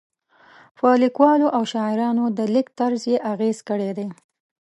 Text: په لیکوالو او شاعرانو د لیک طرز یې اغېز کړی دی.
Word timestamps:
په 0.77 0.87
لیکوالو 1.03 1.47
او 1.55 1.63
شاعرانو 1.73 2.23
د 2.37 2.39
لیک 2.53 2.67
طرز 2.79 3.01
یې 3.11 3.17
اغېز 3.33 3.57
کړی 3.69 3.89
دی. 3.97 4.07